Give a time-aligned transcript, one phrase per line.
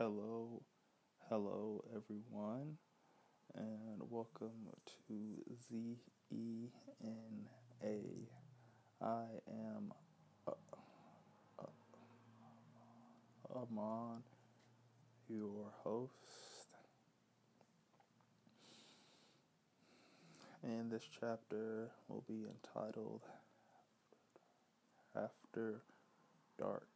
[0.00, 0.62] Hello,
[1.28, 2.76] hello everyone,
[3.56, 4.68] and welcome
[5.08, 5.96] to Z
[6.30, 6.68] E
[7.02, 7.48] N
[7.82, 8.04] A.
[9.04, 9.92] I am
[10.46, 10.52] uh,
[11.58, 11.64] uh,
[13.56, 14.22] Aman,
[15.28, 16.12] your host.
[20.62, 23.22] And this chapter will be entitled
[25.16, 25.82] After
[26.56, 26.86] Dark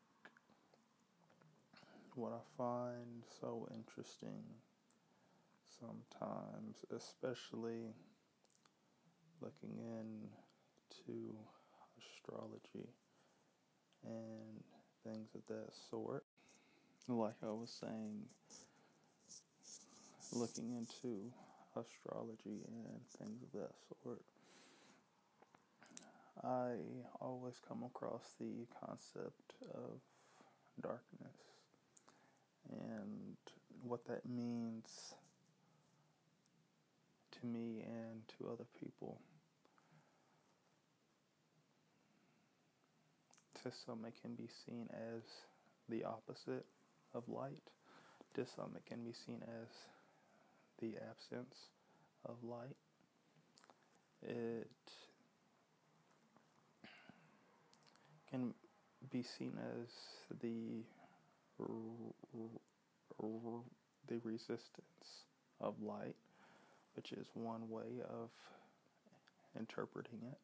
[2.14, 4.44] what I find so interesting
[5.80, 7.94] sometimes, especially
[9.40, 11.34] looking into
[11.98, 12.88] astrology
[14.04, 14.62] and
[15.04, 16.24] things of that sort.
[17.08, 18.22] Like I was saying,
[20.32, 21.32] looking into
[21.76, 23.72] astrology and things of that
[24.02, 24.22] sort,
[26.44, 26.74] I
[27.20, 30.00] always come across the concept of
[30.80, 31.51] darkness
[32.70, 33.36] and
[33.82, 35.14] what that means
[37.40, 39.20] to me and to other people.
[43.62, 45.22] To some, it can be seen as
[45.88, 46.66] the opposite
[47.14, 47.62] of light.
[48.34, 49.68] To some, it can be seen as
[50.80, 51.54] the absence
[52.24, 52.76] of light.
[54.22, 54.70] It
[58.30, 58.54] can
[59.10, 59.88] be seen as
[60.40, 60.84] the
[64.08, 65.24] the resistance
[65.60, 66.16] of light,
[66.96, 68.30] which is one way of
[69.58, 70.38] interpreting it.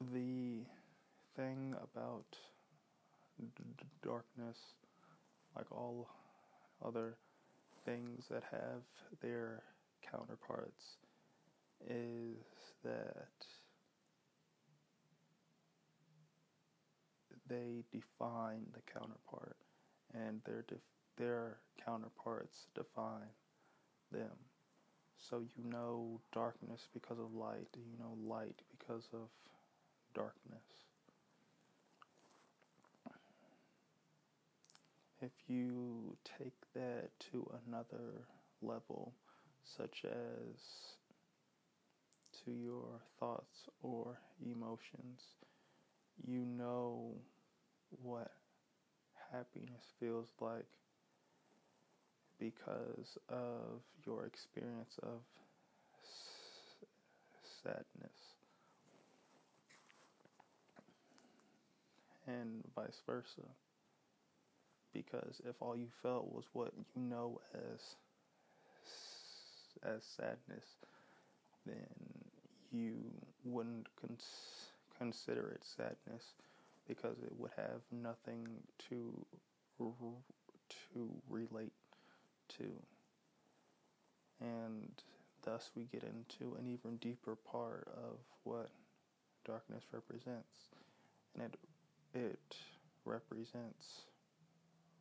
[0.00, 0.64] The
[1.36, 2.36] thing about
[3.38, 4.58] d- darkness,
[5.56, 6.08] like all
[6.84, 7.18] other
[7.88, 8.82] things that have
[9.22, 9.62] their
[10.02, 10.96] counterparts
[11.88, 12.36] is
[12.84, 13.46] that
[17.48, 19.56] they define the counterpart
[20.12, 20.78] and their def-
[21.16, 23.32] their counterparts define
[24.12, 24.36] them.
[25.16, 29.28] So you know darkness because of light, you know light because of
[30.14, 30.88] darkness.
[35.20, 38.26] if you take that to another
[38.62, 39.12] level,
[39.64, 40.96] such as
[42.44, 45.20] to your thoughts or emotions,
[46.26, 47.14] you know
[48.02, 48.32] what
[49.32, 50.66] happiness feels like
[52.38, 55.20] because of your experience of
[56.02, 56.84] s-
[57.62, 58.34] sadness.
[62.26, 63.42] And vice versa
[64.92, 67.96] because if all you felt was what you know as
[69.84, 70.64] as sadness,
[71.66, 71.86] then
[72.72, 72.94] you
[73.44, 76.34] wouldn't cons- consider it sadness
[76.86, 78.46] because it would have nothing
[78.88, 79.24] to
[79.78, 81.72] to relate
[82.48, 82.64] to.
[84.40, 84.90] And
[85.42, 88.70] thus we get into an even deeper part of what
[89.44, 90.68] darkness represents.
[91.34, 91.58] And it
[92.14, 92.56] it
[93.04, 94.02] represents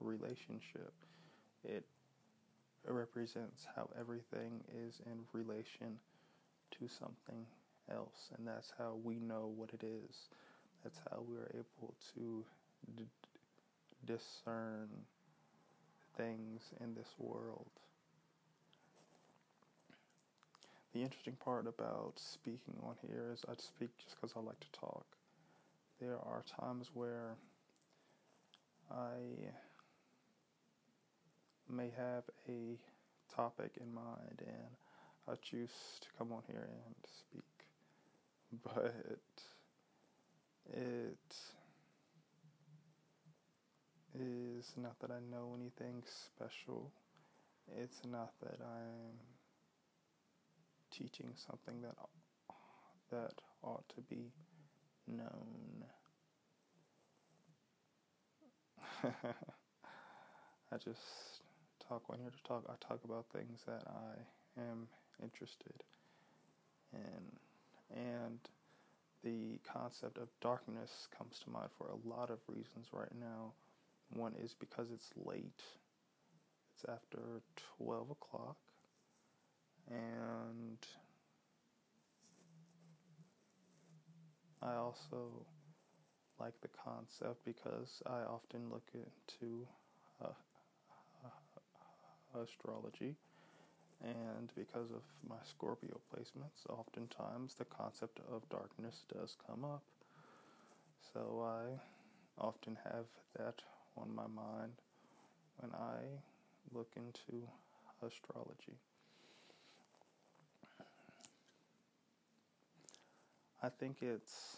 [0.07, 0.94] relationship.
[1.63, 1.85] It
[2.88, 6.00] represents how everything is in relation
[6.72, 7.45] to something
[7.91, 10.29] else, and that's how we know what it is.
[10.84, 12.46] That's how we're able to
[12.97, 13.06] d-
[14.06, 14.90] discern
[16.17, 17.69] things in this world.
[20.94, 24.72] The interesting part about speaking on here is I speak just because I like to
[24.79, 25.06] talk.
[26.00, 27.35] There are times where
[28.91, 29.19] I
[31.69, 32.78] may have a
[33.35, 34.75] topic in mind and
[35.28, 37.44] I choose to come on here and speak.
[38.63, 38.94] But
[40.73, 41.35] it
[44.16, 46.91] is not that I know anything special.
[47.75, 49.20] It's not that I'm
[50.91, 51.96] teaching something that
[53.11, 54.31] that ought to be
[55.08, 55.85] known.
[59.03, 61.41] I just
[61.87, 62.63] talk when here to talk.
[62.69, 64.87] I talk about things that I am
[65.22, 65.84] interested
[66.93, 68.39] in, and
[69.23, 73.53] the concept of darkness comes to mind for a lot of reasons right now.
[74.13, 75.63] One is because it's late.
[76.75, 77.41] It's after
[77.78, 78.57] 12 o'clock.
[79.89, 80.78] And
[84.61, 85.45] I also
[86.39, 89.67] like the concept because I often look into
[92.35, 93.16] astrology
[94.03, 99.84] And because of my Scorpio placements, oftentimes the concept of darkness does come up.
[101.14, 101.79] So I
[102.44, 103.06] often have
[103.38, 103.62] that
[103.97, 104.74] on my mind
[105.58, 106.22] when I
[106.74, 107.47] look into
[108.06, 108.78] astrology.
[113.64, 114.58] I think it's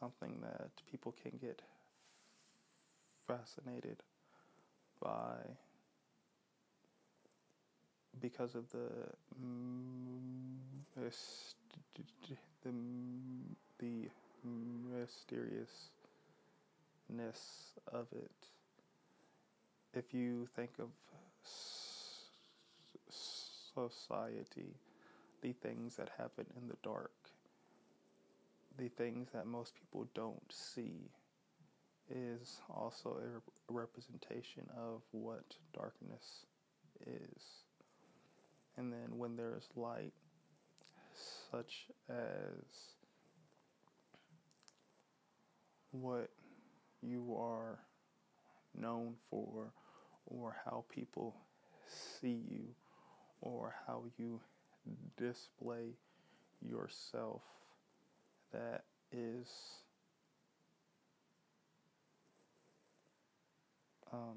[0.00, 1.62] something that people can get
[3.26, 3.98] fascinated
[5.02, 5.36] by
[8.20, 8.88] because of the
[9.40, 10.56] mm,
[10.96, 11.10] the
[13.78, 14.08] the
[14.92, 15.90] mysteriousness
[17.92, 18.30] of it.
[19.94, 20.88] If you think of
[23.74, 24.74] society,
[25.42, 27.12] the things that happen in the dark,
[28.78, 31.10] the things that most people don't see,
[32.10, 36.46] is also a representation of what darkness
[37.06, 37.69] is.
[38.76, 40.12] And then when there's light,
[41.50, 42.94] such as
[45.90, 46.30] what
[47.02, 47.78] you are
[48.74, 49.72] known for,
[50.26, 51.34] or how people
[52.20, 52.64] see you,
[53.40, 54.40] or how you
[55.16, 55.96] display
[56.62, 57.42] yourself,
[58.52, 59.48] that is
[64.12, 64.36] um,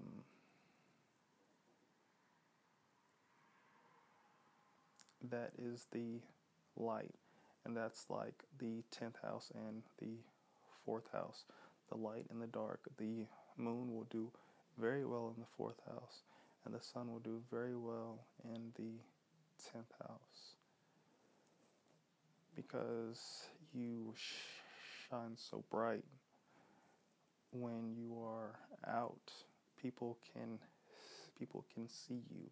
[5.29, 6.21] that is the
[6.75, 7.15] light,
[7.65, 10.17] and that's like the 10th house and the
[10.85, 11.43] fourth house.
[11.89, 12.81] The light and the dark.
[12.97, 13.25] The
[13.57, 14.31] moon will do
[14.79, 16.23] very well in the fourth house,
[16.65, 18.99] and the sun will do very well in the
[19.71, 20.55] 10th house
[22.55, 24.13] because you
[25.09, 26.03] shine so bright
[27.51, 29.31] when you are out
[29.81, 30.59] people can
[31.37, 32.49] people can see you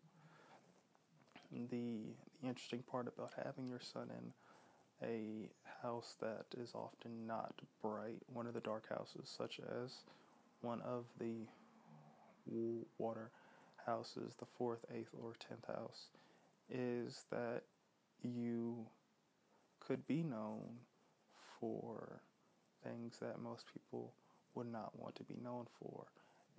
[1.51, 4.33] the, the interesting part about having your sun in
[5.07, 5.49] a
[5.81, 9.91] house that is often not bright one of the dark houses such as
[10.61, 11.47] one of the
[12.97, 13.31] water
[13.85, 16.07] houses the fourth eighth or tenth house
[16.69, 17.63] is that
[18.23, 18.85] you
[19.79, 20.77] could be known
[21.59, 22.21] for
[22.83, 24.13] things that most people
[24.55, 26.07] would not want to be known for.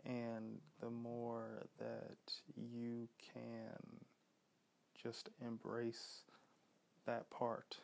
[0.04, 3.61] And the more that you can
[5.02, 6.22] just embrace
[7.06, 7.78] that part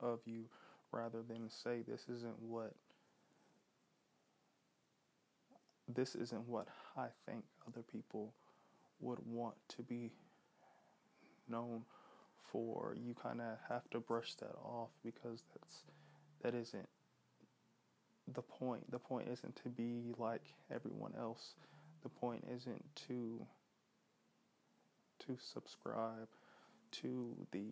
[0.00, 0.44] of you
[0.90, 2.72] rather than say this isn't what
[5.94, 8.32] this isn't what I think other people
[9.00, 10.10] would want to be
[11.48, 11.82] known
[12.50, 15.82] for, you kind of have to brush that off because that's
[16.42, 16.88] that isn't
[18.34, 18.90] the point.
[18.90, 20.42] The point isn't to be like
[20.74, 21.54] everyone else.
[22.02, 23.46] The point isn't to
[25.26, 26.28] to subscribe
[26.90, 27.70] to the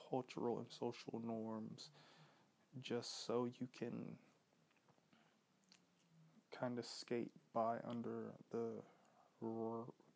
[0.00, 1.90] cultural and social norms
[2.82, 3.92] just so you can
[6.58, 8.70] kind of skate by under the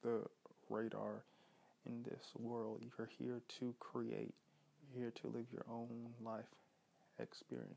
[0.02, 0.22] the
[0.68, 1.24] radar
[1.86, 2.80] in this world.
[2.80, 4.34] You're here to create,
[4.82, 5.88] you're here to live your own
[6.24, 6.44] life
[7.18, 7.76] experience.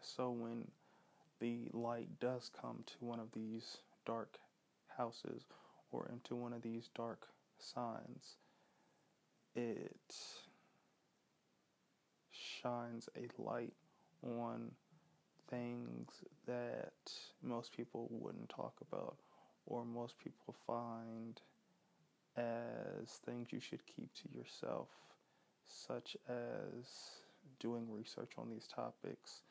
[0.00, 0.68] So when
[1.40, 4.38] the light does come to one of these dark
[4.96, 5.44] houses
[5.92, 8.36] or into one of these dark signs,
[9.54, 10.16] it
[12.30, 13.72] shines a light
[14.22, 14.70] on
[15.48, 16.08] things
[16.46, 19.16] that most people wouldn't talk about
[19.66, 21.40] or most people find
[22.36, 24.88] as things you should keep to yourself,
[25.66, 27.20] such as
[27.60, 29.42] doing research on these topics,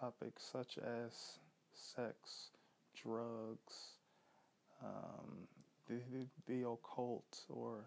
[0.00, 1.38] topics such as
[1.74, 2.50] sex,
[3.00, 3.98] drugs,
[4.84, 5.46] um,
[5.88, 5.98] the,
[6.46, 7.84] the, occult, or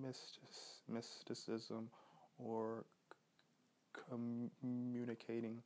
[0.00, 0.42] mystic,
[0.88, 1.88] mysticism,
[2.38, 2.84] or
[4.08, 5.62] communicating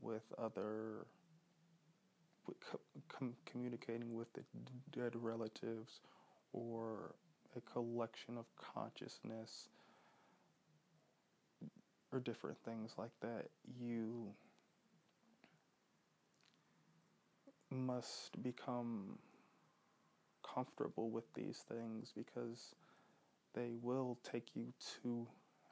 [0.00, 1.06] with other
[3.08, 4.42] com- communicating with the
[4.92, 6.00] dead relatives
[6.52, 7.14] or
[7.56, 9.68] a collection of consciousness
[12.12, 13.46] or different things like that,
[13.78, 14.28] you
[17.70, 19.18] must become
[20.54, 22.74] comfortable with these things because
[23.54, 25.26] they will take you to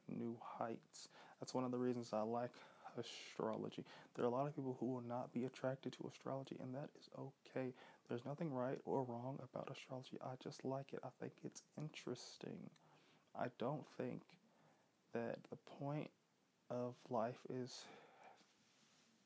[0.09, 1.09] new heights.
[1.40, 2.50] That's one of the reasons I like
[2.99, 3.85] astrology.
[4.14, 6.88] There are a lot of people who will not be attracted to astrology, and that
[6.99, 7.73] is okay.
[8.09, 10.18] There's nothing right or wrong about astrology.
[10.23, 11.00] I just like it.
[11.04, 12.71] I think it's interesting.
[13.38, 14.23] I don't think
[15.12, 16.11] that the point
[16.71, 17.85] of life is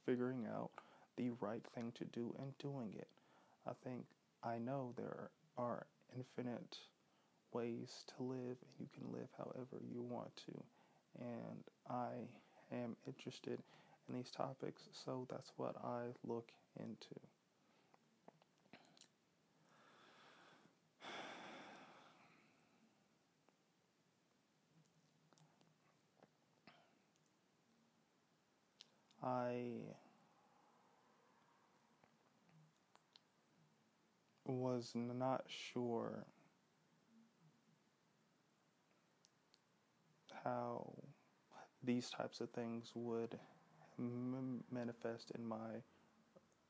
[0.06, 0.70] figuring out
[1.16, 3.08] the right thing to do and doing it.
[3.66, 4.04] I think
[4.42, 5.86] I know there are
[6.16, 6.78] infinite
[7.52, 10.52] ways to live, and you can live however you want to.
[11.18, 12.28] And I
[12.72, 13.58] am interested
[14.08, 17.20] in these topics, so that's what I look into.
[29.22, 29.96] I
[34.50, 36.26] was not sure
[40.44, 40.92] how
[41.82, 43.38] these types of things would
[43.98, 45.82] m- manifest in my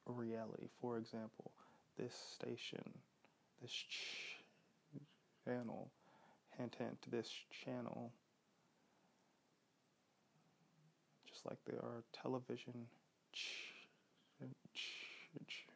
[0.07, 0.69] reality.
[0.81, 1.53] For example,
[1.99, 2.85] this station,
[3.63, 4.39] this ch-
[5.45, 5.91] channel,
[6.57, 8.13] hint, hint, this channel,
[11.27, 12.87] just like there are television
[13.33, 13.89] ch-
[14.75, 15.70] ch-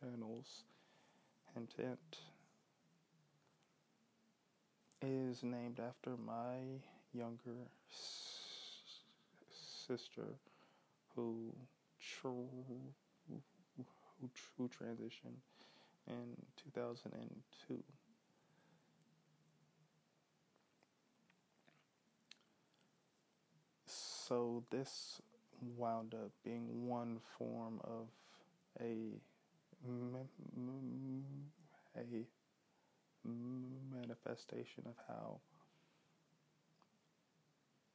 [0.00, 0.64] channels,
[1.54, 2.18] hint, hint
[5.02, 6.58] is named after my
[7.12, 7.56] younger
[7.90, 9.02] s-
[9.86, 10.36] sister
[11.14, 11.52] who
[12.00, 12.80] tr- who,
[14.56, 15.40] who transitioned
[16.08, 17.82] in 2002.
[23.86, 25.20] So this
[25.76, 28.06] wound up being one form of
[28.80, 29.20] a
[31.96, 32.24] a
[33.94, 35.40] manifestation of how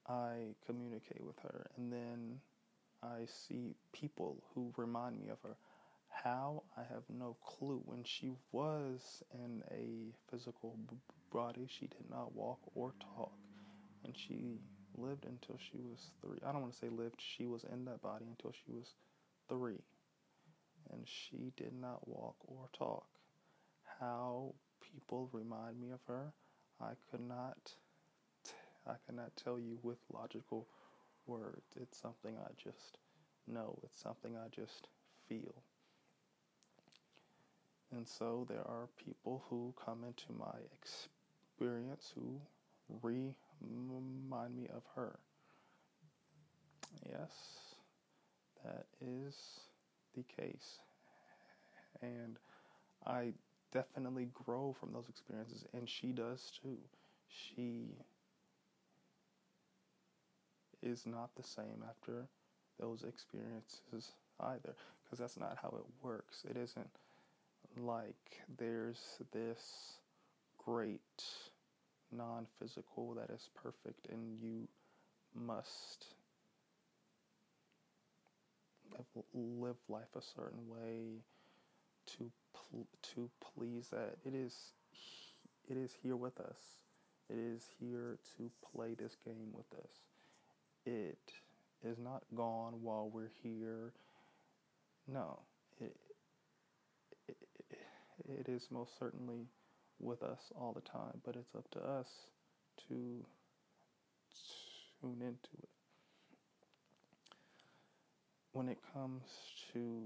[0.08, 1.68] I communicate with her.
[1.78, 2.40] And then
[3.02, 5.56] I see people who remind me of her.
[6.10, 6.64] How?
[6.78, 7.82] I have no clue.
[7.86, 10.78] When she was in a physical
[11.34, 13.34] body, she did not walk or talk.
[14.06, 14.60] And she
[14.98, 16.38] lived until she was three.
[16.46, 18.94] I don't want to say lived, she was in that body until she was
[19.50, 19.80] three.
[20.94, 23.08] And she did not walk or talk.
[24.00, 26.34] How people remind me of her.
[26.80, 27.74] I could not
[28.86, 30.68] I cannot tell you with logical
[31.26, 31.66] words.
[31.82, 32.98] It's something I just
[33.48, 33.80] know.
[33.84, 34.88] It's something I just
[35.30, 35.64] feel.
[37.92, 42.42] And so there are people who come into my experience who
[43.02, 45.20] remind me of her.
[47.08, 47.32] Yes,
[48.64, 49.36] that is
[50.16, 50.80] the case.
[52.02, 52.38] And
[53.06, 53.34] I
[53.72, 56.78] definitely grow from those experiences, and she does too.
[57.28, 57.96] She
[60.82, 62.28] is not the same after
[62.80, 66.46] those experiences either, because that's not how it works.
[66.50, 66.90] It isn't
[67.78, 69.00] like there's
[69.32, 69.98] this
[70.58, 71.24] great
[72.12, 74.68] non physical that is perfect, and you
[75.36, 76.06] must
[79.34, 81.22] live life a certain way
[82.06, 84.74] to pl- to please that it is
[85.70, 86.78] it is here with us.
[87.30, 89.92] It is here to play this game with us.
[90.86, 91.34] It
[91.84, 93.94] is not gone while we're here.
[95.08, 95.40] No,
[95.80, 95.96] it,
[97.28, 97.38] it,
[98.28, 99.48] it is most certainly
[100.00, 102.08] with us all the time, but it's up to us
[102.88, 103.26] to
[105.02, 105.73] tune into it.
[108.54, 109.24] When it comes
[109.74, 110.04] to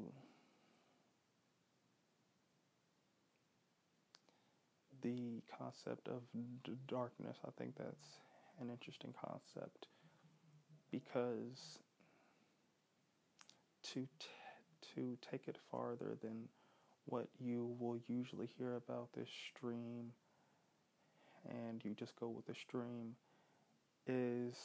[5.01, 6.22] the concept of
[6.63, 8.20] d- darkness, I think that's
[8.62, 9.88] an interesting concept
[10.92, 11.80] because
[13.84, 14.27] to t-
[14.96, 16.48] to take it farther than
[17.06, 20.12] what you will usually hear about this stream
[21.50, 23.16] and you just go with the stream
[24.08, 24.56] is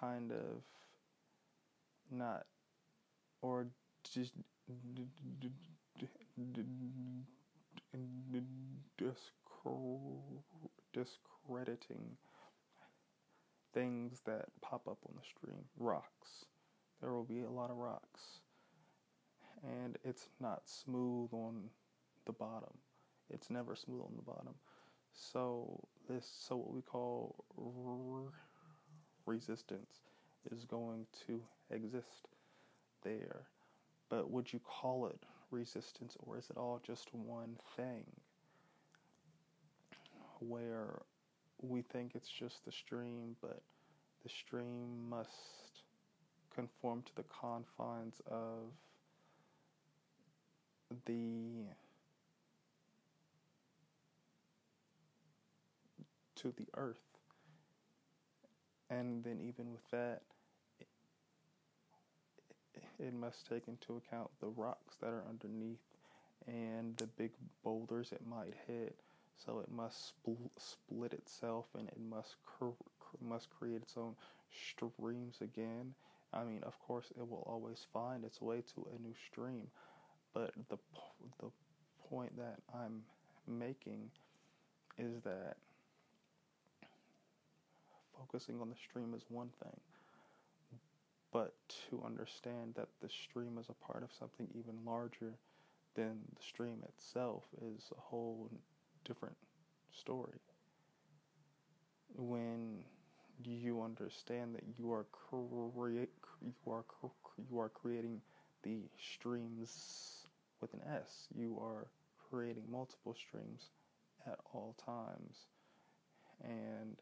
[0.00, 0.62] kind of
[2.12, 2.46] not
[3.40, 3.66] or
[4.12, 4.32] just
[10.92, 12.16] discrediting
[13.74, 15.64] things that pop up on the stream.
[15.78, 16.46] Rocks.
[17.00, 18.40] There will be a lot of rocks.
[19.62, 21.70] And it's not smooth on
[22.26, 22.78] the bottom.
[23.30, 24.54] It's never smooth on the bottom.
[25.12, 27.44] So this so what we call
[29.26, 30.00] resistance
[30.50, 32.28] is going to exist
[33.02, 33.42] there.
[34.08, 35.18] But would you call it
[35.50, 38.04] resistance or is it all just one thing?
[40.40, 41.02] Where
[41.60, 43.62] we think it's just the stream, but
[44.22, 45.30] the stream must
[46.54, 48.72] conform to the confines of
[51.06, 51.66] the
[56.36, 57.11] to the earth.
[58.92, 60.22] And then even with that,
[62.98, 65.80] it must take into account the rocks that are underneath
[66.46, 67.32] and the big
[67.64, 68.96] boulders it might hit.
[69.38, 74.16] So it must spl- split itself and it must cr- cr- must create its own
[74.50, 75.94] streams again.
[76.32, 79.68] I mean, of course, it will always find its way to a new stream,
[80.34, 80.78] but the
[81.40, 81.50] the
[82.10, 83.02] point that I'm
[83.48, 84.10] making
[84.98, 85.56] is that
[88.18, 89.80] focusing on the stream is one thing,
[91.32, 91.54] but
[91.90, 95.34] to understand that the stream is a part of something even larger
[95.94, 98.50] than the stream itself is a whole
[99.04, 99.36] different
[99.92, 100.38] story.
[102.16, 102.84] When
[103.44, 106.10] you understand that you are create
[106.42, 106.84] you are
[107.50, 108.20] you are creating
[108.62, 110.26] the streams
[110.60, 111.28] with an S.
[111.34, 111.86] You are
[112.30, 113.70] creating multiple streams
[114.26, 115.46] at all times,
[116.42, 116.96] and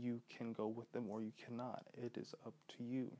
[0.00, 1.84] you can go with them or you cannot.
[1.96, 3.10] It is up to you.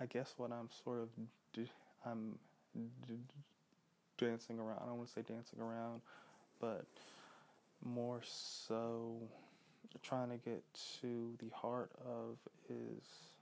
[0.00, 1.08] I guess what I'm sort of
[2.04, 2.38] I'm
[4.18, 4.78] dancing around.
[4.82, 6.00] I don't want to say dancing around,
[6.60, 6.84] but
[7.84, 9.16] more so
[10.02, 10.62] trying to get
[11.00, 12.36] to the heart of
[12.68, 13.33] is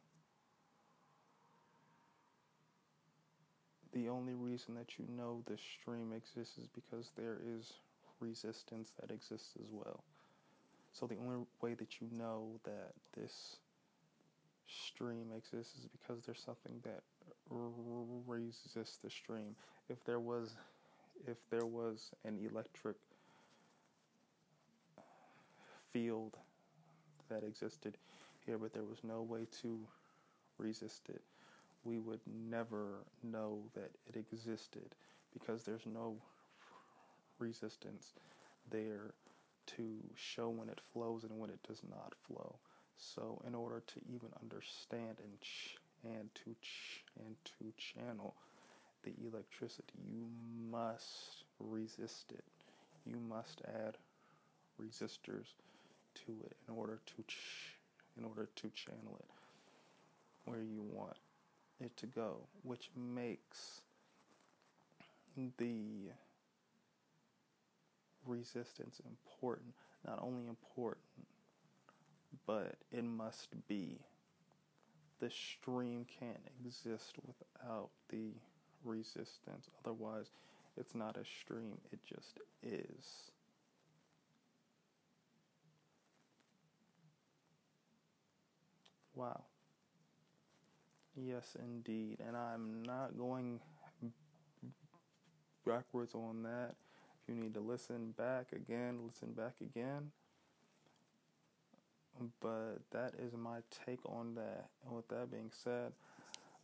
[3.93, 7.75] the only reason that you know the stream exists is because there is
[8.21, 10.03] resistance that exists as well.
[10.93, 13.57] So the only way that you know that this
[14.67, 17.03] stream exists is because there's something that
[18.27, 19.55] resists the stream.
[19.89, 20.55] If there was
[21.27, 22.97] if there was an electric
[25.93, 26.37] field
[27.29, 27.97] that existed
[28.47, 29.79] here, but there was no way to
[30.59, 31.23] resist it,
[31.85, 34.95] we would never know that it existed
[35.33, 36.17] because there's no
[37.39, 38.13] resistance
[38.71, 39.15] there
[39.67, 42.57] to show when it flows and when it does not flow.
[42.97, 48.35] So, in order to even understand and ch- and to ch- and to channel
[49.05, 50.29] the electricity, you
[50.71, 52.45] must resist it.
[53.07, 53.99] You must add
[54.81, 55.55] resistors
[56.27, 57.77] to it in order to ch-
[58.17, 59.31] in order to channel it
[60.45, 61.17] where you want
[61.85, 63.83] it to go, which makes
[65.59, 66.11] the
[68.27, 69.75] resistance important.
[70.07, 71.27] Not only important,
[72.47, 74.01] but it must be.
[75.21, 78.35] The stream can't exist without the
[78.85, 79.71] resistance.
[79.83, 80.31] Otherwise,
[80.77, 83.31] it's not a stream, it just is.
[89.15, 89.45] Wow.
[91.17, 92.19] Yes, indeed.
[92.27, 93.61] And I'm not going
[95.67, 96.75] backwards on that.
[97.23, 100.11] If you need to listen back again, listen back again.
[102.41, 104.69] But that is my take on that.
[104.85, 105.93] And with that being said,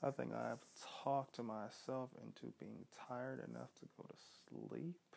[0.02, 0.64] I think I've
[1.04, 4.16] talked to myself into being tired enough to go to
[4.48, 5.16] sleep,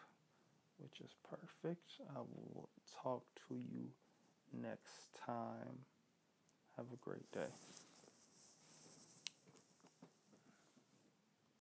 [0.77, 1.91] which is perfect.
[2.15, 2.69] I will
[3.03, 3.89] talk to you
[4.53, 5.85] next time.
[6.77, 7.51] Have a great day.